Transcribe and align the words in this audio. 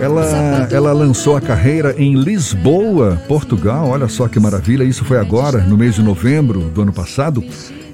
Ela, 0.00 0.68
ela 0.70 0.92
lançou 0.92 1.36
a 1.36 1.40
carreira 1.40 1.94
em 1.96 2.14
Lisboa, 2.14 3.20
Portugal. 3.28 3.88
Olha 3.88 4.08
só 4.08 4.28
que 4.28 4.40
maravilha. 4.40 4.84
Isso 4.84 5.04
foi 5.04 5.18
agora, 5.18 5.60
no 5.62 5.78
mês 5.78 5.94
de 5.94 6.02
novembro 6.02 6.60
do 6.60 6.82
ano 6.82 6.92
passado. 6.92 7.42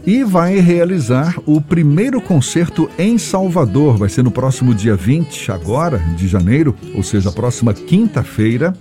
E 0.07 0.25
vai 0.25 0.59
realizar 0.59 1.37
o 1.45 1.61
primeiro 1.61 2.21
concerto 2.21 2.89
em 2.99 3.19
Salvador. 3.19 3.99
Vai 3.99 4.09
ser 4.09 4.25
no 4.25 4.31
próximo 4.31 4.75
dia 4.75 4.97
20, 4.97 5.53
agora, 5.53 5.99
de 6.17 6.27
janeiro, 6.27 6.75
ou 6.95 7.03
seja, 7.03 7.29
a 7.29 7.33
próxima 7.33 7.75
quinta-feira. 7.75 8.75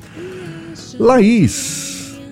Laís, 0.97 1.88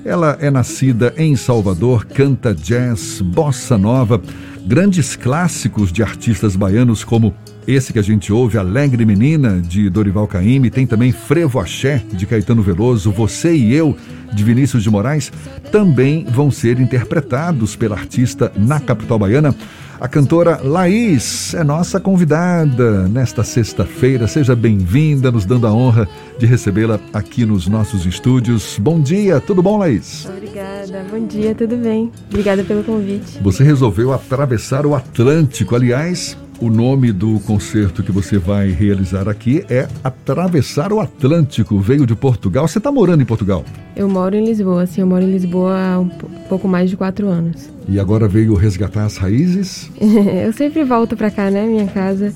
ela 0.08 0.38
é 0.39 0.50
nascida 0.50 1.14
em 1.18 1.36
Salvador, 1.36 2.05
canta 2.05 2.56
jazz, 2.56 3.20
bossa 3.21 3.78
nova, 3.78 4.21
grandes 4.66 5.18
clássicos 5.18 5.92
de 5.92 6.02
artistas 6.02 6.56
baianos 6.56 7.04
como 7.04 7.36
esse 7.68 7.92
que 7.92 8.00
a 8.00 8.02
gente 8.02 8.32
ouve, 8.32 8.57
Alegre 8.57 9.06
Menina, 9.06 9.60
de 9.60 9.89
Dorival 9.89 10.25
Caymmi, 10.25 10.70
tem 10.70 10.88
também 10.88 11.12
Frevo 11.12 11.60
Axé, 11.60 12.01
de 12.14 12.25
Caetano 12.25 12.62
Veloso, 12.62 13.12
Você 13.12 13.54
e 13.54 13.74
Eu, 13.74 13.98
de 14.34 14.46
Vinícius 14.46 14.82
de 14.82 14.89
Moraes, 14.89 15.29
também 15.74 16.26
vão 16.29 16.50
ser 16.50 16.79
interpretados 16.79 17.76
pela 17.76 17.98
artista 17.98 18.50
na 18.56 18.79
capital 18.79 19.20
baiana. 19.20 19.54
A 20.00 20.07
cantora 20.07 20.60
Laís 20.64 21.56
é 21.56 21.64
nossa 21.64 22.00
convidada 22.00 23.07
nesta 23.07 23.43
sexta-feira. 23.43 24.28
Seja 24.28 24.56
bem-vinda, 24.56 25.32
nos 25.32 25.43
dando 25.43 25.65
a 25.65 25.73
honra 25.73 26.07
de 26.37 26.46
recebê-la 26.46 27.00
aqui 27.11 27.47
nos 27.47 27.68
nossos 27.68 28.06
estúdios. 28.06 28.78
Bom 28.79 29.01
dia, 29.01 29.42
tudo 29.42 29.64
bom, 29.64 29.75
Laís? 29.79 30.28
Obrigada, 30.29 31.04
bom 31.10 31.25
dia, 31.25 31.56
tudo 31.56 31.75
bem. 31.78 32.11
Obrigada 32.30 32.64
pelo 32.64 32.83
convite. 32.83 33.39
Você 33.42 33.64
resolveu 33.64 34.14
atravessar 34.14 34.86
o 34.86 34.94
Atlântico, 34.94 35.75
aliás, 35.75 36.38
o 36.59 36.70
nome 36.70 37.11
do 37.11 37.39
concerto 37.39 38.03
que 38.03 38.11
você 38.11 38.38
vai 38.38 38.70
realizar 38.70 39.28
aqui 39.28 39.66
é 39.67 39.88
Atravessar 40.03 40.94
o 40.94 41.00
Atlântico. 41.00 41.80
Veio 41.80 42.06
de 42.06 42.16
Portugal. 42.16 42.67
Você 42.67 42.78
está 42.78 42.92
morando 42.92 43.23
em 43.23 43.25
Portugal? 43.25 43.66
Eu 43.98 44.08
moro 44.08 44.36
em 44.36 44.45
Lisboa, 44.45 44.86
sim. 44.86 45.02
Eu 45.02 45.08
moro 45.08 45.23
em 45.23 45.31
Lisboa 45.31 45.76
há 45.76 46.00
um 46.00 46.08
pouco 46.48 46.67
mais 46.67 46.88
de 46.88 46.95
quatro 46.95 47.28
anos. 47.28 47.67
E 47.90 48.00
agora 48.00 48.28
veio 48.28 48.53
resgatar 48.53 49.06
as 49.06 49.17
raízes? 49.17 49.90
eu 50.45 50.53
sempre 50.53 50.84
volto 50.84 51.17
para 51.17 51.31
cá, 51.31 51.50
né? 51.50 51.66
Minha 51.66 51.88
casa. 51.88 52.31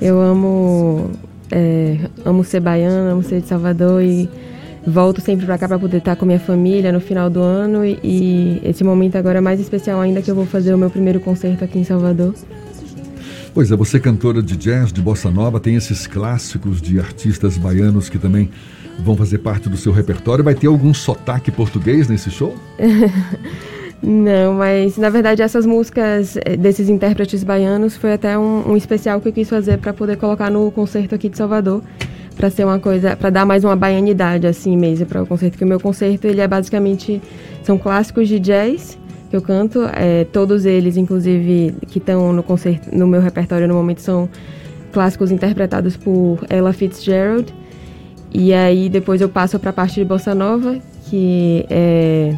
Eu 0.00 0.18
amo, 0.18 1.10
é, 1.50 1.98
amo 2.24 2.42
ser 2.42 2.60
baiana, 2.60 3.10
amo 3.10 3.22
ser 3.22 3.42
de 3.42 3.46
Salvador 3.46 4.02
e 4.02 4.26
volto 4.86 5.20
sempre 5.20 5.44
para 5.44 5.58
cá 5.58 5.68
para 5.68 5.78
poder 5.78 5.98
estar 5.98 6.16
com 6.16 6.24
minha 6.24 6.40
família 6.40 6.90
no 6.90 7.00
final 7.00 7.28
do 7.28 7.42
ano. 7.42 7.84
E, 7.84 7.98
e 8.02 8.62
esse 8.64 8.82
momento 8.82 9.16
agora 9.16 9.36
é 9.36 9.42
mais 9.42 9.60
especial 9.60 10.00
ainda 10.00 10.22
que 10.22 10.30
eu 10.30 10.34
vou 10.34 10.46
fazer 10.46 10.72
o 10.72 10.78
meu 10.78 10.88
primeiro 10.88 11.20
concerto 11.20 11.62
aqui 11.62 11.78
em 11.78 11.84
Salvador. 11.84 12.34
Pois 13.54 13.70
é, 13.70 13.76
você 13.76 14.00
cantora 14.00 14.42
de 14.42 14.56
jazz, 14.56 14.90
de 14.90 15.02
bossa 15.02 15.30
nova, 15.30 15.60
tem 15.60 15.74
esses 15.74 16.06
clássicos 16.06 16.80
de 16.80 16.98
artistas 16.98 17.58
baianos 17.58 18.08
que 18.08 18.18
também 18.18 18.48
vão 18.98 19.14
fazer 19.14 19.38
parte 19.38 19.68
do 19.68 19.76
seu 19.76 19.92
repertório. 19.92 20.42
Vai 20.42 20.54
ter 20.54 20.68
algum 20.68 20.94
sotaque 20.94 21.50
português 21.50 22.08
nesse 22.08 22.30
show? 22.30 22.56
Não, 24.02 24.54
mas 24.54 24.96
na 24.96 25.10
verdade 25.10 25.42
essas 25.42 25.66
músicas 25.66 26.36
eh, 26.38 26.56
desses 26.56 26.88
intérpretes 26.88 27.44
baianos 27.44 27.94
foi 27.94 28.14
até 28.14 28.36
um, 28.36 28.70
um 28.70 28.76
especial 28.76 29.20
que 29.20 29.28
eu 29.28 29.32
quis 29.32 29.48
fazer 29.48 29.78
para 29.78 29.92
poder 29.92 30.16
colocar 30.16 30.50
no 30.50 30.70
concerto 30.72 31.14
aqui 31.14 31.28
de 31.28 31.36
Salvador, 31.36 31.82
para 32.34 32.50
ser 32.50 32.64
uma 32.64 32.80
coisa, 32.80 33.14
para 33.14 33.30
dar 33.30 33.46
mais 33.46 33.62
uma 33.64 33.76
baianidade 33.76 34.46
assim 34.46 34.76
mesmo 34.78 35.06
para 35.06 35.22
o 35.22 35.26
concerto. 35.26 35.58
Que 35.58 35.64
o 35.64 35.66
meu 35.66 35.78
concerto 35.78 36.26
ele 36.26 36.40
é 36.40 36.48
basicamente 36.48 37.20
são 37.62 37.76
clássicos 37.78 38.28
de 38.28 38.40
jazz 38.40 38.98
que 39.32 39.36
eu 39.36 39.42
canto. 39.42 39.80
É, 39.94 40.24
todos 40.24 40.66
eles, 40.66 40.98
inclusive, 40.98 41.74
que 41.88 41.98
estão 41.98 42.34
no 42.34 42.42
concerto, 42.42 42.94
no 42.94 43.06
meu 43.06 43.20
repertório 43.20 43.66
no 43.66 43.74
momento, 43.74 44.02
são 44.02 44.28
clássicos 44.92 45.32
interpretados 45.32 45.96
por 45.96 46.40
Ella 46.50 46.72
Fitzgerald. 46.74 47.52
E 48.30 48.52
aí 48.52 48.90
depois 48.90 49.22
eu 49.22 49.28
passo 49.28 49.58
para 49.58 49.70
a 49.70 49.72
parte 49.72 49.94
de 49.94 50.04
bossa 50.04 50.34
nova, 50.34 50.78
que 51.08 51.64
é 51.70 52.34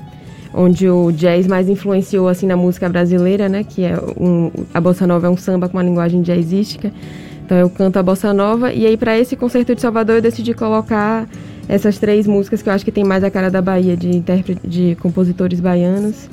onde 0.52 0.88
o 0.88 1.10
jazz 1.10 1.48
mais 1.48 1.68
influenciou 1.68 2.28
assim 2.28 2.46
na 2.46 2.56
música 2.56 2.88
brasileira, 2.88 3.48
né? 3.48 3.64
Que 3.64 3.82
é 3.82 3.98
um, 4.16 4.52
a 4.72 4.80
bossa 4.80 5.04
nova 5.04 5.26
é 5.26 5.30
um 5.30 5.36
samba 5.36 5.68
com 5.68 5.76
uma 5.76 5.82
linguagem 5.82 6.22
jazzística. 6.22 6.92
Então 7.44 7.58
eu 7.58 7.68
canto 7.68 7.98
a 7.98 8.02
bossa 8.02 8.32
nova 8.32 8.72
e 8.72 8.86
aí 8.86 8.96
para 8.96 9.18
esse 9.18 9.34
concerto 9.34 9.74
de 9.74 9.80
Salvador 9.80 10.16
eu 10.16 10.22
decidi 10.22 10.54
colocar 10.54 11.28
essas 11.68 11.98
três 11.98 12.26
músicas 12.26 12.62
que 12.62 12.68
eu 12.68 12.72
acho 12.72 12.84
que 12.84 12.92
tem 12.92 13.04
mais 13.04 13.24
a 13.24 13.30
cara 13.30 13.50
da 13.50 13.60
Bahia 13.60 13.96
de 13.96 14.22
de 14.64 14.96
compositores 15.00 15.58
baianos 15.58 16.28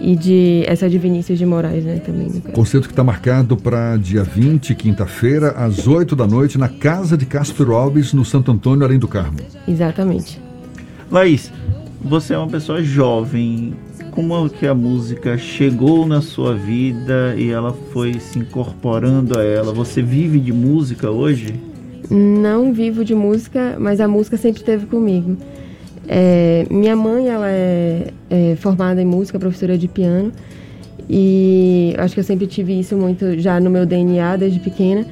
e 0.00 0.16
de 0.16 0.64
essa 0.66 0.88
de 0.88 0.98
Vinícius 0.98 1.38
de 1.38 1.46
Moraes, 1.46 1.84
né, 1.84 1.98
também. 1.98 2.28
Concerto 2.52 2.86
que 2.86 2.92
está 2.92 3.04
marcado 3.04 3.56
para 3.56 3.96
dia 3.96 4.22
20, 4.22 4.74
quinta-feira, 4.74 5.50
às 5.50 5.86
8 5.86 6.14
da 6.14 6.26
noite, 6.26 6.58
na 6.58 6.68
casa 6.68 7.16
de 7.16 7.26
Castro 7.26 7.74
Alves, 7.74 8.12
no 8.12 8.24
Santo 8.24 8.50
Antônio, 8.50 8.84
além 8.84 8.98
do 8.98 9.08
Carmo. 9.08 9.38
Exatamente. 9.66 10.40
Laís, 11.10 11.52
você 12.00 12.34
é 12.34 12.38
uma 12.38 12.48
pessoa 12.48 12.82
jovem. 12.82 13.74
Como 14.10 14.46
é 14.46 14.48
que 14.48 14.66
a 14.66 14.74
música 14.74 15.36
chegou 15.36 16.06
na 16.06 16.22
sua 16.22 16.54
vida 16.54 17.34
e 17.36 17.50
ela 17.50 17.72
foi 17.92 18.18
se 18.18 18.38
incorporando 18.38 19.38
a 19.38 19.42
ela? 19.42 19.72
Você 19.72 20.00
vive 20.00 20.40
de 20.40 20.52
música 20.52 21.10
hoje? 21.10 21.54
Não 22.10 22.72
vivo 22.72 23.04
de 23.04 23.14
música, 23.14 23.76
mas 23.78 24.00
a 24.00 24.08
música 24.08 24.36
sempre 24.36 24.60
esteve 24.60 24.86
comigo. 24.86 25.36
É, 26.08 26.66
minha 26.70 26.94
mãe, 26.94 27.28
ela 27.28 27.48
é, 27.48 28.08
é, 28.30 28.56
formada 28.56 29.00
em 29.00 29.06
música, 29.06 29.38
professora 29.38 29.76
de 29.76 29.88
piano. 29.88 30.32
E 31.08 31.94
acho 31.98 32.14
que 32.14 32.20
eu 32.20 32.24
sempre 32.24 32.46
tive 32.46 32.78
isso 32.78 32.96
muito 32.96 33.38
já 33.38 33.60
no 33.60 33.70
meu 33.70 33.86
DNA 33.86 34.36
desde 34.36 34.58
pequena. 34.60 35.06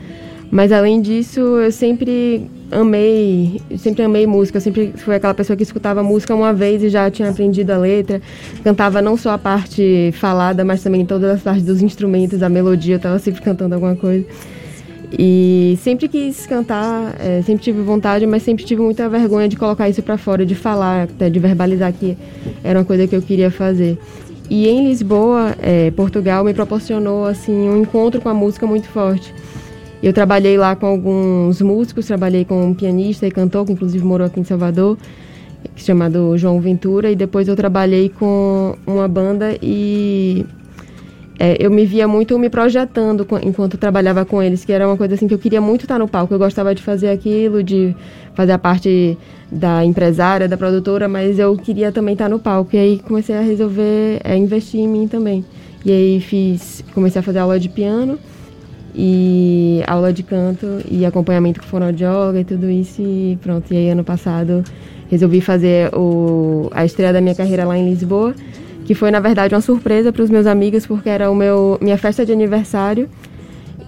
Mas 0.50 0.70
além 0.70 1.00
disso, 1.00 1.40
eu 1.40 1.72
sempre 1.72 2.48
amei, 2.70 3.60
sempre 3.76 4.02
amei 4.02 4.26
música. 4.26 4.58
Eu 4.58 4.60
sempre 4.60 4.92
fui 4.96 5.14
aquela 5.14 5.34
pessoa 5.34 5.56
que 5.56 5.62
escutava 5.62 6.02
música 6.02 6.34
uma 6.34 6.52
vez 6.52 6.82
e 6.82 6.88
já 6.88 7.10
tinha 7.10 7.30
aprendido 7.30 7.70
a 7.70 7.78
letra. 7.78 8.20
Cantava 8.62 9.02
não 9.02 9.16
só 9.16 9.30
a 9.30 9.38
parte 9.38 10.12
falada, 10.14 10.64
mas 10.64 10.82
também 10.82 11.04
todas 11.04 11.30
as 11.30 11.42
partes 11.42 11.64
dos 11.64 11.82
instrumentos, 11.82 12.42
a 12.42 12.48
melodia. 12.48 12.94
Eu 12.94 12.98
estava 12.98 13.18
sempre 13.18 13.42
cantando 13.42 13.74
alguma 13.74 13.96
coisa. 13.96 14.24
E 15.16 15.78
sempre 15.82 16.08
quis 16.08 16.46
cantar, 16.46 17.14
é, 17.20 17.40
sempre 17.42 17.62
tive 17.62 17.80
vontade, 17.82 18.26
mas 18.26 18.42
sempre 18.42 18.64
tive 18.64 18.82
muita 18.82 19.08
vergonha 19.08 19.48
de 19.48 19.56
colocar 19.56 19.88
isso 19.88 20.02
para 20.02 20.18
fora, 20.18 20.44
de 20.44 20.54
falar, 20.54 21.04
até 21.04 21.30
de 21.30 21.38
verbalizar 21.38 21.92
que 21.92 22.16
era 22.62 22.78
uma 22.78 22.84
coisa 22.84 23.06
que 23.06 23.14
eu 23.14 23.22
queria 23.22 23.50
fazer. 23.50 23.98
E 24.50 24.68
em 24.68 24.88
Lisboa, 24.88 25.54
é, 25.60 25.90
Portugal, 25.92 26.44
me 26.44 26.52
proporcionou 26.52 27.24
assim 27.24 27.52
um 27.52 27.80
encontro 27.80 28.20
com 28.20 28.28
a 28.28 28.34
música 28.34 28.66
muito 28.66 28.88
forte. 28.88 29.32
Eu 30.02 30.12
trabalhei 30.12 30.58
lá 30.58 30.76
com 30.76 30.86
alguns 30.86 31.62
músicos, 31.62 32.06
trabalhei 32.06 32.44
com 32.44 32.66
um 32.66 32.74
pianista 32.74 33.26
e 33.26 33.30
cantor, 33.30 33.64
que 33.64 33.72
inclusive 33.72 34.04
morou 34.04 34.26
aqui 34.26 34.38
em 34.38 34.44
Salvador, 34.44 34.98
chamado 35.76 36.36
João 36.36 36.60
Ventura, 36.60 37.10
e 37.10 37.16
depois 37.16 37.48
eu 37.48 37.56
trabalhei 37.56 38.10
com 38.10 38.76
uma 38.86 39.08
banda 39.08 39.56
e 39.62 40.44
é, 41.38 41.56
eu 41.58 41.70
me 41.70 41.84
via 41.84 42.06
muito 42.06 42.38
me 42.38 42.48
projetando 42.48 43.26
enquanto 43.42 43.76
trabalhava 43.76 44.24
com 44.24 44.42
eles, 44.42 44.64
que 44.64 44.72
era 44.72 44.86
uma 44.86 44.96
coisa 44.96 45.14
assim 45.14 45.26
que 45.26 45.34
eu 45.34 45.38
queria 45.38 45.60
muito 45.60 45.82
estar 45.82 45.98
no 45.98 46.06
palco. 46.06 46.32
Eu 46.32 46.38
gostava 46.38 46.74
de 46.74 46.82
fazer 46.82 47.08
aquilo, 47.08 47.62
de 47.62 47.94
fazer 48.34 48.52
a 48.52 48.58
parte 48.58 49.18
da 49.50 49.84
empresária, 49.84 50.48
da 50.48 50.56
produtora, 50.56 51.08
mas 51.08 51.38
eu 51.38 51.56
queria 51.56 51.90
também 51.90 52.12
estar 52.12 52.28
no 52.28 52.38
palco. 52.38 52.76
E 52.76 52.78
aí 52.78 52.98
comecei 53.00 53.36
a 53.36 53.40
resolver 53.40 54.20
é, 54.22 54.36
investir 54.36 54.80
em 54.80 54.88
mim 54.88 55.08
também. 55.08 55.44
E 55.84 55.90
aí 55.90 56.20
fiz, 56.20 56.84
comecei 56.94 57.20
a 57.20 57.22
fazer 57.22 57.40
aula 57.40 57.58
de 57.58 57.68
piano 57.68 58.18
e 58.94 59.82
aula 59.88 60.12
de 60.12 60.22
canto 60.22 60.80
e 60.88 61.04
acompanhamento 61.04 61.60
com 61.60 61.66
fonoaudióloga 61.66 62.40
e 62.40 62.44
tudo 62.44 62.70
isso 62.70 63.02
e 63.02 63.36
pronto. 63.42 63.74
E 63.74 63.76
aí 63.76 63.90
ano 63.90 64.04
passado 64.04 64.62
resolvi 65.10 65.40
fazer 65.40 65.92
o, 65.94 66.70
a 66.72 66.84
estreia 66.84 67.12
da 67.12 67.20
minha 67.20 67.34
carreira 67.34 67.64
lá 67.64 67.76
em 67.76 67.90
Lisboa 67.90 68.34
que 68.84 68.94
foi 68.94 69.10
na 69.10 69.20
verdade 69.20 69.54
uma 69.54 69.60
surpresa 69.60 70.12
para 70.12 70.22
os 70.22 70.30
meus 70.30 70.46
amigos 70.46 70.86
porque 70.86 71.08
era 71.08 71.30
o 71.30 71.34
meu 71.34 71.78
minha 71.80 71.98
festa 71.98 72.24
de 72.24 72.32
aniversário 72.32 73.08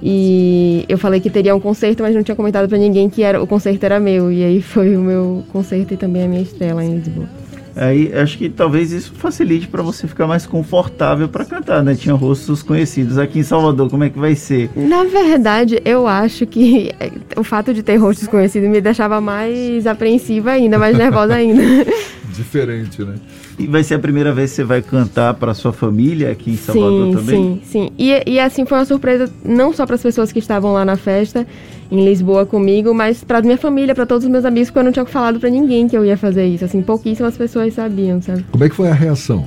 e 0.02 0.84
eu 0.88 0.98
falei 0.98 1.20
que 1.20 1.30
teria 1.30 1.54
um 1.54 1.60
concerto, 1.60 2.02
mas 2.02 2.14
não 2.14 2.22
tinha 2.22 2.36
comentado 2.36 2.68
para 2.68 2.78
ninguém 2.78 3.08
que 3.08 3.22
era 3.22 3.42
o 3.42 3.46
concerto 3.46 3.84
era 3.84 3.98
meu 3.98 4.30
e 4.30 4.44
aí 4.44 4.62
foi 4.62 4.96
o 4.96 5.00
meu 5.00 5.44
concerto 5.52 5.94
e 5.94 5.96
também 5.96 6.24
a 6.24 6.28
minha 6.28 6.42
estrela 6.42 6.84
em 6.84 6.96
Lisboa. 6.96 7.28
Aí 7.76 8.10
acho 8.14 8.38
que 8.38 8.48
talvez 8.48 8.90
isso 8.90 9.12
facilite 9.14 9.68
para 9.68 9.82
você 9.82 10.08
ficar 10.08 10.26
mais 10.26 10.46
confortável 10.46 11.28
para 11.28 11.44
cantar, 11.44 11.82
né? 11.84 11.94
Tinha 11.94 12.14
rostos 12.14 12.62
conhecidos 12.62 13.18
aqui 13.18 13.40
em 13.40 13.42
Salvador, 13.42 13.90
como 13.90 14.02
é 14.02 14.08
que 14.08 14.18
vai 14.18 14.34
ser? 14.34 14.70
Na 14.74 15.04
verdade, 15.04 15.82
eu 15.84 16.06
acho 16.06 16.46
que 16.46 16.90
o 17.36 17.44
fato 17.44 17.74
de 17.74 17.82
ter 17.82 17.96
rostos 17.96 18.28
conhecidos 18.28 18.70
me 18.70 18.80
deixava 18.80 19.20
mais 19.20 19.86
apreensiva 19.86 20.52
ainda, 20.52 20.78
mais 20.78 20.96
nervosa 20.96 21.34
ainda. 21.34 21.62
Diferente, 22.34 23.04
né? 23.04 23.16
E 23.58 23.66
vai 23.66 23.82
ser 23.82 23.94
a 23.94 23.98
primeira 23.98 24.32
vez 24.32 24.50
que 24.50 24.56
você 24.56 24.64
vai 24.64 24.82
cantar 24.82 25.34
para 25.34 25.54
sua 25.54 25.72
família 25.72 26.30
aqui 26.30 26.50
em 26.50 26.56
Salvador 26.56 27.06
sim, 27.06 27.14
também? 27.14 27.36
Sim, 27.36 27.60
sim. 27.64 27.90
E, 27.98 28.22
e 28.26 28.38
assim 28.38 28.66
foi 28.66 28.78
uma 28.78 28.84
surpresa 28.84 29.32
não 29.44 29.72
só 29.72 29.86
para 29.86 29.94
as 29.94 30.02
pessoas 30.02 30.30
que 30.30 30.38
estavam 30.38 30.72
lá 30.72 30.84
na 30.84 30.96
festa 30.96 31.46
em 31.90 32.04
Lisboa 32.04 32.44
comigo, 32.44 32.92
mas 32.92 33.24
para 33.24 33.40
minha 33.40 33.56
família, 33.56 33.94
para 33.94 34.04
todos 34.04 34.24
os 34.24 34.30
meus 34.30 34.44
amigos, 34.44 34.68
porque 34.68 34.80
eu 34.80 34.84
não 34.84 34.92
tinha 34.92 35.06
falado 35.06 35.40
para 35.40 35.48
ninguém 35.48 35.88
que 35.88 35.96
eu 35.96 36.04
ia 36.04 36.16
fazer 36.16 36.46
isso. 36.46 36.64
Assim, 36.64 36.82
pouquíssimas 36.82 37.36
pessoas 37.36 37.72
sabiam, 37.72 38.20
sabe? 38.20 38.44
Como 38.50 38.64
é 38.64 38.68
que 38.68 38.74
foi 38.74 38.88
a 38.88 38.94
reação? 38.94 39.44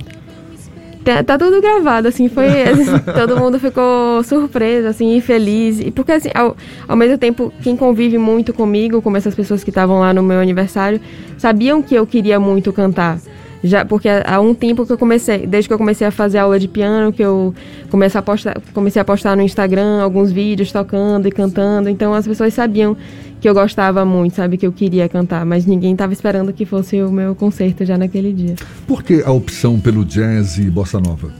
Tá, 1.04 1.22
tá 1.22 1.38
tudo 1.38 1.60
gravado, 1.62 2.08
assim, 2.08 2.28
foi. 2.28 2.46
todo 3.16 3.38
mundo 3.38 3.58
ficou 3.58 4.22
surpreso, 4.22 4.88
assim, 4.88 5.16
e 5.16 5.20
feliz. 5.20 5.80
E 5.80 5.90
porque, 5.90 6.12
assim, 6.12 6.30
ao, 6.34 6.56
ao 6.86 6.96
mesmo 6.96 7.16
tempo, 7.16 7.52
quem 7.62 7.76
convive 7.76 8.18
muito 8.18 8.52
comigo, 8.52 9.00
como 9.00 9.16
essas 9.16 9.34
pessoas 9.34 9.64
que 9.64 9.70
estavam 9.70 10.00
lá 10.00 10.12
no 10.12 10.22
meu 10.22 10.40
aniversário, 10.40 11.00
sabiam 11.38 11.82
que 11.82 11.94
eu 11.94 12.06
queria 12.06 12.38
muito 12.38 12.72
cantar. 12.72 13.18
Já, 13.62 13.84
porque 13.84 14.08
há 14.08 14.40
um 14.40 14.54
tempo 14.54 14.86
que 14.86 14.92
eu 14.92 14.98
comecei, 14.98 15.46
desde 15.46 15.68
que 15.68 15.74
eu 15.74 15.78
comecei 15.78 16.06
a 16.06 16.10
fazer 16.10 16.38
aula 16.38 16.58
de 16.58 16.66
piano, 16.66 17.12
que 17.12 17.22
eu 17.22 17.54
comecei 17.90 18.18
a 18.18 18.22
postar, 18.22 18.60
comecei 18.72 19.00
a 19.00 19.04
postar 19.04 19.36
no 19.36 19.42
Instagram 19.42 20.00
alguns 20.00 20.32
vídeos 20.32 20.72
tocando 20.72 21.28
e 21.28 21.30
cantando, 21.30 21.88
então 21.88 22.14
as 22.14 22.26
pessoas 22.26 22.54
sabiam 22.54 22.96
que 23.40 23.48
eu 23.48 23.54
gostava 23.54 24.04
muito, 24.04 24.36
sabe, 24.36 24.56
que 24.56 24.66
eu 24.66 24.72
queria 24.72 25.08
cantar, 25.08 25.44
mas 25.44 25.66
ninguém 25.66 25.92
estava 25.92 26.12
esperando 26.12 26.52
que 26.52 26.64
fosse 26.64 27.02
o 27.02 27.10
meu 27.10 27.34
concerto 27.34 27.84
já 27.84 27.96
naquele 27.98 28.32
dia. 28.32 28.54
Por 28.86 29.02
que 29.02 29.22
a 29.22 29.30
opção 29.30 29.78
pelo 29.78 30.04
jazz 30.04 30.58
e 30.58 30.70
bossa 30.70 30.98
nova? 30.98 31.32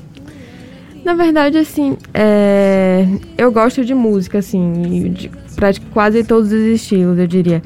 Na 1.05 1.15
verdade, 1.15 1.57
assim, 1.59 1.97
é... 2.13 3.07
eu 3.37 3.51
gosto 3.51 3.85
de 3.85 3.95
música, 3.95 4.39
assim, 4.39 5.11
de 5.11 5.31
quase 5.93 6.25
todos 6.25 6.53
os 6.53 6.61
estilos, 6.61 7.19
eu 7.19 7.27
diria. 7.27 7.63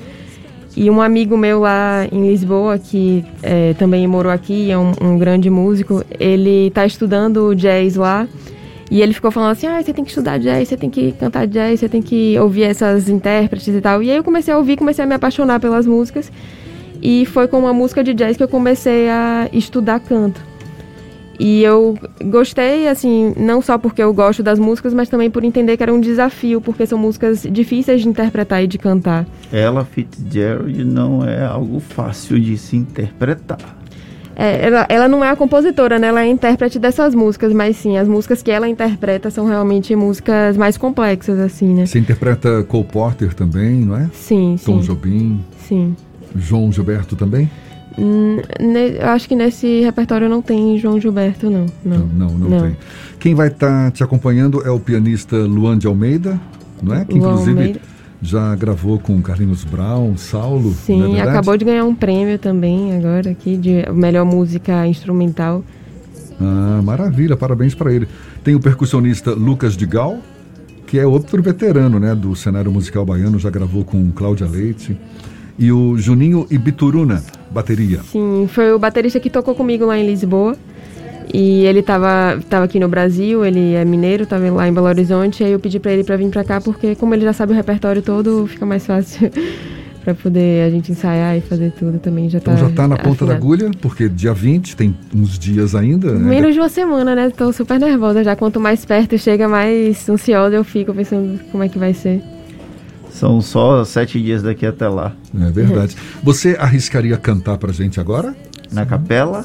E 0.76 0.90
um 0.90 1.00
amigo 1.00 1.36
meu 1.36 1.60
lá 1.60 2.06
em 2.10 2.28
Lisboa, 2.28 2.78
que 2.78 3.24
é, 3.42 3.74
também 3.74 4.06
morou 4.08 4.32
aqui, 4.32 4.70
é 4.70 4.78
um, 4.78 4.92
um, 5.00 5.18
grande 5.18 5.48
músico, 5.48 6.04
ele 6.18 6.66
está 6.66 6.84
estudando 6.84 7.54
jazz 7.54 7.94
lá. 7.94 8.26
E 8.90 9.00
ele 9.00 9.12
ficou 9.12 9.30
falando 9.30 9.52
assim: 9.52 9.66
ah, 9.66 9.80
você 9.80 9.92
tem 9.92 10.04
que 10.04 10.10
estudar 10.10 10.38
jazz, 10.38 10.68
você 10.68 10.76
tem 10.76 10.90
que 10.90 11.12
cantar 11.12 11.46
jazz, 11.46 11.78
você 11.78 11.88
tem 11.88 12.02
que 12.02 12.36
ouvir 12.38 12.64
essas 12.64 13.08
intérpretes 13.08 13.68
e 13.68 13.80
tal. 13.80 14.02
E 14.02 14.10
aí 14.10 14.16
eu 14.16 14.24
comecei 14.24 14.52
a 14.52 14.58
ouvir, 14.58 14.76
comecei 14.76 15.04
a 15.04 15.06
me 15.06 15.14
apaixonar 15.14 15.60
pelas 15.60 15.86
músicas. 15.86 16.30
E 17.00 17.24
foi 17.26 17.46
com 17.46 17.58
uma 17.58 17.72
música 17.72 18.02
de 18.02 18.12
jazz 18.12 18.36
que 18.36 18.42
eu 18.42 18.48
comecei 18.48 19.08
a 19.08 19.48
estudar 19.52 20.00
canto. 20.00 20.40
E 21.38 21.62
eu 21.62 21.98
gostei, 22.24 22.88
assim, 22.88 23.34
não 23.36 23.60
só 23.60 23.76
porque 23.76 24.02
eu 24.02 24.12
gosto 24.12 24.42
das 24.42 24.58
músicas, 24.58 24.94
mas 24.94 25.08
também 25.08 25.30
por 25.30 25.44
entender 25.44 25.76
que 25.76 25.82
era 25.82 25.92
um 25.92 26.00
desafio, 26.00 26.60
porque 26.60 26.86
são 26.86 26.98
músicas 26.98 27.46
difíceis 27.50 28.02
de 28.02 28.08
interpretar 28.08 28.62
e 28.62 28.66
de 28.66 28.78
cantar. 28.78 29.26
Ella 29.52 29.84
Fitzgerald 29.84 30.84
não 30.84 31.24
é 31.24 31.44
algo 31.44 31.80
fácil 31.80 32.38
de 32.38 32.56
se 32.56 32.76
interpretar. 32.76 33.84
É, 34.36 34.66
ela, 34.66 34.86
ela 34.88 35.08
não 35.08 35.24
é 35.24 35.30
a 35.30 35.36
compositora, 35.36 35.98
né? 35.98 36.08
Ela 36.08 36.20
é 36.20 36.24
a 36.24 36.28
intérprete 36.28 36.78
dessas 36.78 37.14
músicas, 37.14 37.52
mas 37.52 37.76
sim, 37.76 37.96
as 37.96 38.08
músicas 38.08 38.42
que 38.42 38.50
ela 38.50 38.68
interpreta 38.68 39.30
são 39.30 39.46
realmente 39.46 39.94
músicas 39.94 40.56
mais 40.56 40.76
complexas, 40.76 41.38
assim, 41.38 41.72
né? 41.74 41.86
Você 41.86 41.98
interpreta 41.98 42.64
Cole 42.64 42.84
Porter 42.84 43.32
também, 43.32 43.76
não 43.76 43.96
é? 43.96 44.10
Sim, 44.12 44.56
Tom 44.64 44.80
sim. 44.80 44.86
Jobim. 44.86 45.44
Sim. 45.58 45.96
João 46.36 46.72
Gilberto 46.72 47.14
também? 47.14 47.48
Eu 47.96 49.08
acho 49.08 49.28
que 49.28 49.36
nesse 49.36 49.80
repertório 49.82 50.28
não 50.28 50.42
tem 50.42 50.78
João 50.78 51.00
Gilberto, 51.00 51.48
não. 51.48 51.66
Não, 51.84 51.98
não, 51.98 52.28
não, 52.30 52.48
não 52.48 52.60
tem. 52.62 52.76
Quem 53.18 53.34
vai 53.34 53.48
estar 53.48 53.86
tá 53.86 53.90
te 53.90 54.02
acompanhando 54.02 54.62
é 54.66 54.70
o 54.70 54.80
pianista 54.80 55.36
Luan 55.36 55.78
de 55.78 55.86
Almeida, 55.86 56.40
não 56.82 56.94
é? 56.94 57.04
Que 57.04 57.18
Luan 57.18 57.30
inclusive 57.30 57.58
Almeida. 57.58 57.80
já 58.20 58.54
gravou 58.56 58.98
com 58.98 59.20
Carlinhos 59.22 59.64
Brown, 59.64 60.16
Saulo. 60.16 60.70
É 60.70 60.74
Sim, 60.74 61.16
é 61.16 61.22
acabou 61.22 61.56
de 61.56 61.64
ganhar 61.64 61.84
um 61.84 61.94
prêmio 61.94 62.38
também 62.38 62.96
agora 62.96 63.30
aqui 63.30 63.56
de 63.56 63.84
melhor 63.92 64.24
música 64.24 64.86
instrumental. 64.86 65.64
Ah, 66.40 66.80
maravilha, 66.82 67.36
parabéns 67.36 67.74
para 67.74 67.92
ele. 67.92 68.08
Tem 68.42 68.54
o 68.54 68.60
percussionista 68.60 69.32
Lucas 69.32 69.76
de 69.76 69.86
Gal, 69.86 70.18
que 70.86 70.98
é 70.98 71.06
outro 71.06 71.40
veterano, 71.42 72.00
né, 72.00 72.14
do 72.14 72.34
cenário 72.34 72.72
musical 72.72 73.06
baiano, 73.06 73.38
já 73.38 73.50
gravou 73.50 73.84
com 73.84 74.10
Cláudia 74.10 74.46
Leite 74.46 74.98
e 75.58 75.70
o 75.70 75.96
Juninho 75.96 76.46
Ibituruna, 76.50 77.22
bateria. 77.54 78.00
Sim, 78.02 78.46
foi 78.50 78.72
o 78.72 78.78
baterista 78.78 79.18
que 79.20 79.30
tocou 79.30 79.54
comigo 79.54 79.86
lá 79.86 79.96
em 79.96 80.06
Lisboa. 80.06 80.56
E 81.32 81.64
ele 81.64 81.80
estava 81.80 82.38
tava 82.48 82.64
aqui 82.64 82.78
no 82.78 82.88
Brasil, 82.88 83.44
ele 83.44 83.74
é 83.74 83.84
mineiro, 83.84 84.24
estava 84.24 84.48
lá 84.50 84.68
em 84.68 84.72
Belo 84.72 84.86
Horizonte, 84.86 85.42
aí 85.42 85.52
eu 85.52 85.58
pedi 85.58 85.80
para 85.80 85.92
ele 85.92 86.04
para 86.04 86.16
vir 86.16 86.28
para 86.28 86.44
cá, 86.44 86.60
porque 86.60 86.94
como 86.94 87.14
ele 87.14 87.24
já 87.24 87.32
sabe 87.32 87.52
o 87.52 87.56
repertório 87.56 88.02
todo, 88.02 88.46
fica 88.46 88.66
mais 88.66 88.86
fácil 88.86 89.30
para 90.04 90.14
poder 90.14 90.66
a 90.66 90.70
gente 90.70 90.92
ensaiar 90.92 91.36
e 91.36 91.40
fazer 91.40 91.72
tudo 91.72 91.98
também. 91.98 92.28
Já 92.28 92.38
então 92.38 92.54
tá 92.54 92.60
já 92.60 92.68
está 92.68 92.86
na 92.86 92.96
ponta 92.96 93.24
afinado. 93.24 93.26
da 93.30 93.34
agulha, 93.34 93.70
porque 93.80 94.08
dia 94.08 94.34
20, 94.34 94.76
tem 94.76 94.94
uns 95.14 95.38
dias 95.38 95.74
ainda. 95.74 96.12
Né? 96.12 96.28
Menos 96.28 96.54
de 96.54 96.60
uma 96.60 96.68
semana, 96.68 97.16
né? 97.16 97.28
Estou 97.28 97.52
super 97.52 97.80
nervosa 97.80 98.22
já. 98.22 98.36
Quanto 98.36 98.60
mais 98.60 98.84
perto 98.84 99.16
chega, 99.18 99.48
mais 99.48 100.08
ansiosa 100.08 100.54
eu 100.54 100.62
fico 100.62 100.92
pensando 100.92 101.40
como 101.50 101.62
é 101.62 101.68
que 101.68 101.78
vai 101.78 101.94
ser. 101.94 102.22
São 103.14 103.40
só 103.40 103.84
sete 103.84 104.20
dias 104.20 104.42
daqui 104.42 104.66
até 104.66 104.88
lá. 104.88 105.14
É 105.40 105.48
verdade. 105.48 105.96
Você 106.20 106.56
arriscaria 106.58 107.16
cantar 107.16 107.56
pra 107.58 107.72
gente 107.72 108.00
agora? 108.00 108.34
Na 108.72 108.84
capela? 108.84 109.44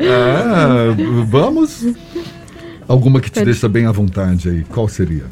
ah, 0.00 0.86
vamos? 1.26 1.86
Alguma 2.88 3.20
que 3.20 3.30
te 3.30 3.34
Pode. 3.34 3.44
deixa 3.44 3.68
bem 3.68 3.84
à 3.84 3.92
vontade 3.92 4.48
aí, 4.48 4.64
qual 4.64 4.88
seria? 4.88 5.24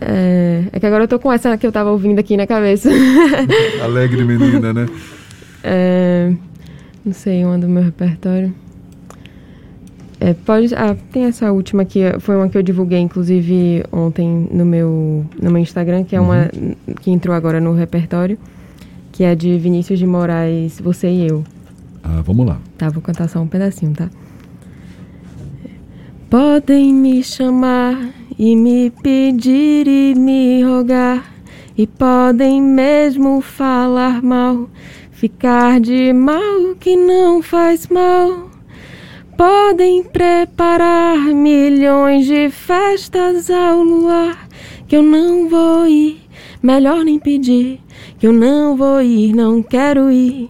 É, 0.00 0.64
é, 0.72 0.80
que 0.80 0.86
agora 0.86 1.04
eu 1.04 1.08
tô 1.08 1.20
com 1.20 1.32
essa 1.32 1.56
que 1.56 1.64
eu 1.64 1.70
tava 1.70 1.92
ouvindo 1.92 2.18
aqui 2.18 2.36
na 2.36 2.44
cabeça. 2.44 2.90
Alegre 3.84 4.24
menina, 4.24 4.72
né? 4.72 4.88
É, 5.62 6.32
não 7.04 7.12
sei, 7.12 7.44
uma 7.44 7.56
do 7.56 7.68
meu 7.68 7.84
repertório. 7.84 8.52
É, 10.24 10.34
pode, 10.34 10.72
ah, 10.76 10.96
tem 11.10 11.24
essa 11.24 11.50
última 11.50 11.82
aqui, 11.82 11.98
foi 12.20 12.36
uma 12.36 12.48
que 12.48 12.56
eu 12.56 12.62
divulguei, 12.62 13.00
inclusive, 13.00 13.82
ontem 13.90 14.48
no 14.52 14.64
meu, 14.64 15.26
no 15.42 15.50
meu 15.50 15.60
Instagram, 15.60 16.04
que 16.04 16.14
é 16.14 16.20
uma 16.20 16.48
uhum. 16.54 16.94
que 17.00 17.10
entrou 17.10 17.34
agora 17.34 17.60
no 17.60 17.74
repertório, 17.74 18.38
que 19.10 19.24
é 19.24 19.34
de 19.34 19.58
Vinícius 19.58 19.98
de 19.98 20.06
Moraes, 20.06 20.80
Você 20.80 21.10
e 21.10 21.28
Eu. 21.28 21.42
Ah, 22.04 22.22
vamos 22.24 22.46
lá. 22.46 22.60
Tá, 22.78 22.88
vou 22.88 23.02
cantar 23.02 23.28
só 23.28 23.40
um 23.40 23.48
pedacinho, 23.48 23.94
tá? 23.94 24.08
Podem 26.30 26.94
me 26.94 27.20
chamar 27.24 28.14
e 28.38 28.54
me 28.54 28.92
pedir 29.02 29.88
e 29.88 30.14
me 30.14 30.62
rogar, 30.62 31.32
e 31.76 31.84
podem 31.84 32.62
mesmo 32.62 33.40
falar 33.40 34.22
mal, 34.22 34.70
ficar 35.10 35.80
de 35.80 36.12
mal 36.12 36.76
que 36.78 36.94
não 36.94 37.42
faz 37.42 37.88
mal 37.88 38.51
podem 39.36 40.02
preparar 40.02 41.18
milhões 41.18 42.26
de 42.26 42.50
festas 42.50 43.50
ao 43.50 43.82
luar 43.82 44.48
que 44.86 44.96
eu 44.96 45.02
não 45.02 45.48
vou 45.48 45.86
ir, 45.86 46.20
melhor 46.62 47.02
nem 47.02 47.18
pedir, 47.18 47.80
que 48.18 48.26
eu 48.26 48.32
não 48.32 48.76
vou 48.76 49.00
ir, 49.00 49.34
não 49.34 49.62
quero 49.62 50.10
ir. 50.10 50.48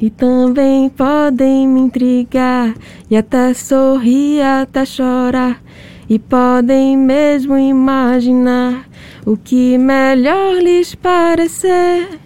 E 0.00 0.10
também 0.10 0.88
podem 0.88 1.66
me 1.66 1.80
intrigar 1.80 2.74
e 3.10 3.16
até 3.16 3.52
sorrir, 3.52 4.42
até 4.42 4.84
chorar. 4.84 5.60
E 6.08 6.18
podem 6.18 6.96
mesmo 6.96 7.58
imaginar 7.58 8.88
o 9.26 9.36
que 9.36 9.76
melhor 9.76 10.62
lhes 10.62 10.94
parecer. 10.94 12.20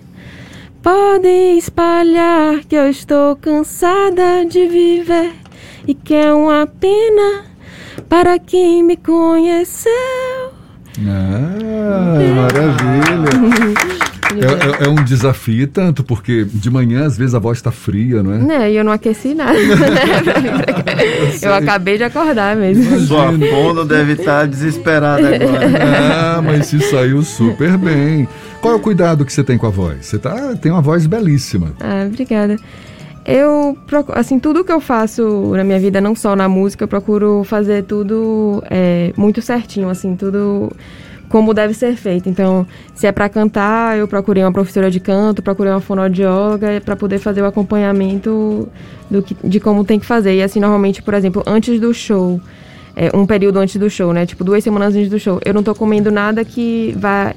Podem 0.82 1.56
espalhar 1.56 2.64
que 2.64 2.76
eu 2.76 2.90
estou 2.90 3.36
cansada 3.36 4.44
de 4.44 4.66
viver 4.66 5.47
e 5.88 5.94
que 5.94 6.14
é 6.14 6.34
uma 6.34 6.66
pena 6.66 7.46
para 8.10 8.38
quem 8.38 8.84
me 8.84 8.94
conheceu. 8.96 9.90
Ah, 11.00 12.18
maravilha! 12.36 14.08
É, 14.28 14.84
é, 14.84 14.86
é, 14.86 14.88
um 14.90 15.02
desafio 15.02 15.66
tanto, 15.66 16.04
porque 16.04 16.44
de 16.44 16.70
manhã 16.70 17.06
às 17.06 17.16
vezes 17.16 17.34
a 17.34 17.38
voz 17.38 17.56
está 17.56 17.70
fria, 17.70 18.22
não 18.22 18.34
é? 18.34 18.38
Né, 18.38 18.72
e 18.72 18.76
eu 18.76 18.84
não 18.84 18.92
aqueci 18.92 19.32
nada. 19.32 19.56
eu 21.40 21.54
acabei 21.54 21.96
de 21.96 22.04
acordar 22.04 22.54
mesmo. 22.54 22.84
Imagina. 22.84 23.06
Sua 23.06 23.32
fono 23.32 23.86
deve 23.86 24.12
estar 24.12 24.40
tá 24.40 24.44
desesperada 24.44 25.34
agora. 25.34 26.36
Ah, 26.36 26.42
mas 26.42 26.66
se 26.66 26.78
saiu 26.78 27.22
super 27.22 27.78
bem. 27.78 28.28
Qual 28.60 28.74
é 28.74 28.76
o 28.76 28.80
cuidado 28.80 29.24
que 29.24 29.32
você 29.32 29.42
tem 29.42 29.56
com 29.56 29.66
a 29.66 29.70
voz? 29.70 30.04
Você 30.04 30.18
tá, 30.18 30.54
tem 30.56 30.70
uma 30.70 30.82
voz 30.82 31.06
belíssima. 31.06 31.72
Ah, 31.80 32.04
obrigada. 32.06 32.56
Eu, 33.30 33.76
assim, 34.14 34.38
tudo 34.38 34.64
que 34.64 34.72
eu 34.72 34.80
faço 34.80 35.52
na 35.54 35.62
minha 35.62 35.78
vida, 35.78 36.00
não 36.00 36.14
só 36.14 36.34
na 36.34 36.48
música, 36.48 36.84
eu 36.84 36.88
procuro 36.88 37.44
fazer 37.44 37.84
tudo 37.84 38.64
é, 38.70 39.12
muito 39.18 39.42
certinho, 39.42 39.90
assim, 39.90 40.16
tudo 40.16 40.72
como 41.28 41.52
deve 41.52 41.74
ser 41.74 41.94
feito. 41.94 42.26
Então, 42.26 42.66
se 42.94 43.06
é 43.06 43.12
para 43.12 43.28
cantar, 43.28 43.98
eu 43.98 44.08
procurei 44.08 44.42
uma 44.42 44.50
professora 44.50 44.90
de 44.90 44.98
canto, 44.98 45.42
procurei 45.42 45.70
uma 45.70 45.80
fonoaudióloga 45.80 46.80
para 46.82 46.96
poder 46.96 47.18
fazer 47.18 47.42
o 47.42 47.44
acompanhamento 47.44 48.66
do 49.10 49.22
que, 49.22 49.36
de 49.44 49.60
como 49.60 49.84
tem 49.84 50.00
que 50.00 50.06
fazer. 50.06 50.34
E 50.34 50.42
assim, 50.42 50.58
normalmente, 50.58 51.02
por 51.02 51.12
exemplo, 51.12 51.42
antes 51.46 51.78
do 51.78 51.92
show, 51.92 52.40
é, 52.96 53.14
um 53.14 53.26
período 53.26 53.58
antes 53.58 53.76
do 53.76 53.90
show, 53.90 54.10
né? 54.10 54.24
Tipo, 54.24 54.42
duas 54.42 54.64
semanas 54.64 54.96
antes 54.96 55.10
do 55.10 55.18
show, 55.18 55.38
eu 55.44 55.52
não 55.52 55.62
tô 55.62 55.74
comendo 55.74 56.10
nada 56.10 56.42
que 56.46 56.94
vá 56.96 57.34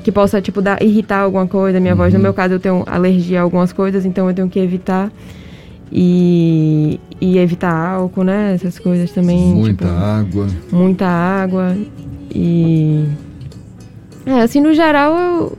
que 0.00 0.10
possa, 0.10 0.40
tipo, 0.40 0.62
dar, 0.62 0.82
irritar 0.82 1.20
alguma 1.20 1.46
coisa, 1.46 1.78
minha 1.80 1.92
uhum. 1.92 1.98
voz. 1.98 2.12
No 2.12 2.18
uhum. 2.18 2.22
meu 2.22 2.34
caso, 2.34 2.54
eu 2.54 2.60
tenho 2.60 2.82
alergia 2.86 3.40
a 3.40 3.42
algumas 3.42 3.72
coisas, 3.72 4.04
então 4.04 4.28
eu 4.28 4.34
tenho 4.34 4.48
que 4.48 4.58
evitar. 4.58 5.10
E, 5.94 6.98
e 7.20 7.36
evitar 7.36 7.70
álcool, 7.70 8.24
né? 8.24 8.54
Essas 8.54 8.78
coisas 8.78 9.10
também. 9.10 9.38
Muita 9.38 9.84
tipo, 9.84 9.98
água. 9.98 10.46
Muita 10.70 11.06
água. 11.06 11.76
E. 12.34 13.06
É, 14.24 14.40
assim, 14.40 14.60
no 14.60 14.72
geral, 14.72 15.14
eu, 15.18 15.58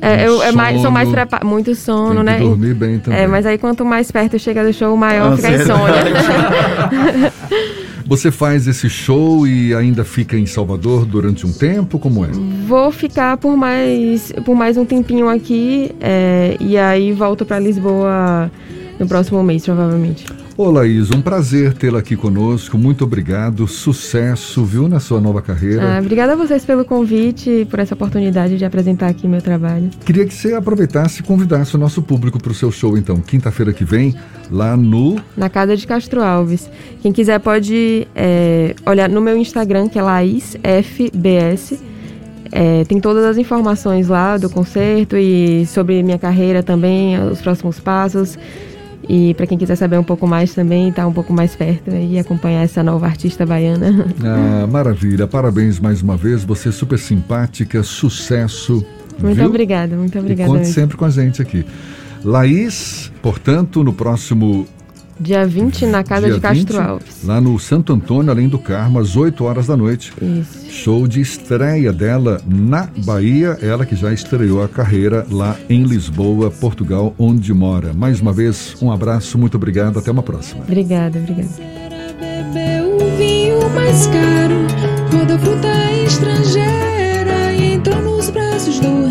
É, 0.00 0.26
eu, 0.26 0.42
é 0.42 0.50
mais, 0.50 0.80
sou 0.80 0.90
mais 0.90 1.08
preparada, 1.08 1.46
muito 1.46 1.76
sono, 1.76 2.16
tem 2.16 2.24
né? 2.24 2.38
Dormir 2.40 2.74
bem 2.74 2.98
também. 2.98 3.20
É, 3.20 3.26
mas 3.28 3.46
aí 3.46 3.56
quanto 3.56 3.84
mais 3.84 4.10
perto 4.10 4.36
chega 4.36 4.64
do 4.64 4.72
show, 4.72 4.96
maior 4.96 5.36
fica 5.36 5.48
a 5.48 5.52
insônia. 5.52 6.02
Você 8.06 8.30
faz 8.30 8.66
esse 8.66 8.88
show 8.88 9.46
e 9.46 9.74
ainda 9.74 10.04
fica 10.04 10.36
em 10.36 10.46
Salvador 10.46 11.06
durante 11.06 11.46
um 11.46 11.52
tempo? 11.52 11.98
Como 11.98 12.24
é? 12.24 12.28
Vou 12.66 12.90
ficar 12.90 13.36
por 13.36 13.56
mais, 13.56 14.32
por 14.44 14.54
mais 14.54 14.76
um 14.76 14.84
tempinho 14.84 15.28
aqui 15.28 15.92
é, 16.00 16.56
e 16.60 16.76
aí 16.76 17.12
volto 17.12 17.44
para 17.44 17.58
Lisboa 17.58 18.50
no 18.98 19.06
próximo 19.06 19.42
mês, 19.42 19.64
provavelmente. 19.64 20.24
Ô 20.54 20.70
Laís, 20.70 21.10
um 21.10 21.22
prazer 21.22 21.72
tê-la 21.72 22.00
aqui 22.00 22.14
conosco. 22.14 22.76
Muito 22.76 23.04
obrigado. 23.04 23.66
Sucesso, 23.66 24.62
viu, 24.62 24.86
na 24.86 25.00
sua 25.00 25.18
nova 25.18 25.40
carreira. 25.40 25.96
Ah, 25.96 25.98
obrigada 25.98 26.34
a 26.34 26.36
vocês 26.36 26.62
pelo 26.62 26.84
convite 26.84 27.48
e 27.48 27.64
por 27.64 27.78
essa 27.78 27.94
oportunidade 27.94 28.58
de 28.58 28.64
apresentar 28.64 29.08
aqui 29.08 29.26
meu 29.26 29.40
trabalho. 29.40 29.88
Queria 30.04 30.26
que 30.26 30.34
você 30.34 30.52
aproveitasse 30.52 31.20
e 31.20 31.22
convidasse 31.22 31.74
o 31.74 31.78
nosso 31.78 32.02
público 32.02 32.38
para 32.38 32.52
o 32.52 32.54
seu 32.54 32.70
show, 32.70 32.98
então, 32.98 33.16
quinta-feira 33.16 33.72
que 33.72 33.82
vem, 33.82 34.14
lá 34.50 34.76
no. 34.76 35.16
Na 35.34 35.48
Casa 35.48 35.74
de 35.74 35.86
Castro 35.86 36.22
Alves. 36.22 36.68
Quem 37.00 37.12
quiser 37.12 37.40
pode 37.40 38.06
é, 38.14 38.74
olhar 38.84 39.08
no 39.08 39.22
meu 39.22 39.38
Instagram, 39.38 39.88
que 39.88 39.98
é 39.98 40.02
LaísFBS. 40.02 41.80
É, 42.54 42.84
tem 42.84 43.00
todas 43.00 43.24
as 43.24 43.38
informações 43.38 44.08
lá 44.08 44.36
do 44.36 44.50
concerto 44.50 45.16
e 45.16 45.64
sobre 45.64 46.02
minha 46.02 46.18
carreira 46.18 46.62
também, 46.62 47.18
os 47.30 47.40
próximos 47.40 47.80
passos. 47.80 48.38
E 49.08 49.34
para 49.34 49.46
quem 49.46 49.58
quiser 49.58 49.76
saber 49.76 49.98
um 49.98 50.04
pouco 50.04 50.26
mais 50.26 50.54
também, 50.54 50.88
estar 50.88 51.02
tá 51.02 51.08
um 51.08 51.12
pouco 51.12 51.32
mais 51.32 51.56
perto 51.56 51.90
e 51.90 52.18
acompanhar 52.18 52.62
essa 52.62 52.82
nova 52.82 53.06
artista 53.06 53.44
baiana. 53.44 54.06
Ah, 54.24 54.66
maravilha. 54.66 55.26
Parabéns 55.26 55.80
mais 55.80 56.00
uma 56.00 56.16
vez. 56.16 56.44
Você 56.44 56.68
é 56.68 56.72
super 56.72 56.98
simpática, 56.98 57.82
sucesso. 57.82 58.84
Muito 59.20 59.36
viu? 59.36 59.46
obrigada, 59.46 59.96
muito 59.96 60.18
obrigada. 60.18 60.50
E 60.50 60.54
conte 60.54 60.68
sempre 60.68 60.96
com 60.96 61.04
a 61.04 61.10
gente 61.10 61.42
aqui. 61.42 61.64
Laís, 62.24 63.10
portanto, 63.20 63.82
no 63.82 63.92
próximo 63.92 64.66
Dia 65.20 65.46
20, 65.46 65.86
na 65.86 66.02
Casa 66.02 66.26
Dia 66.26 66.34
de 66.34 66.40
Castro 66.40 66.78
20, 66.78 66.88
Alves. 66.88 67.24
Lá 67.24 67.40
no 67.40 67.58
Santo 67.58 67.92
Antônio, 67.92 68.30
além 68.30 68.48
do 68.48 68.58
Carmo, 68.58 68.98
às 68.98 69.16
8 69.16 69.44
horas 69.44 69.66
da 69.66 69.76
noite. 69.76 70.12
Isso. 70.20 70.70
Show 70.70 71.06
de 71.06 71.20
estreia 71.20 71.92
dela 71.92 72.40
na 72.46 72.88
Bahia, 73.04 73.58
ela 73.60 73.84
que 73.86 73.94
já 73.94 74.12
estreou 74.12 74.62
a 74.62 74.68
carreira 74.68 75.26
lá 75.30 75.56
em 75.68 75.82
Lisboa, 75.84 76.50
Portugal, 76.50 77.14
onde 77.18 77.52
mora. 77.52 77.92
Mais 77.92 78.20
uma 78.20 78.32
vez, 78.32 78.74
um 78.82 78.90
abraço, 78.90 79.38
muito 79.38 79.56
obrigado, 79.56 79.98
até 79.98 80.10
uma 80.10 80.22
próxima. 80.22 80.64
Obrigada, 80.64 81.18
obrigada. 81.18 81.48
Bebeu 82.18 82.96
o 82.96 83.16
vinho 83.16 83.70
mais 83.74 84.06
caro, 84.06 84.66
roda 85.12 85.38
fruta 85.38 85.68
estrangeira 86.06 87.52
e 87.52 87.74
entrou 87.74 88.00
nos 88.02 88.30
braços 88.30 88.80
do 88.80 89.01